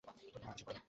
[0.05, 0.79] তুমি তো মারা গেছো, ম্যানি?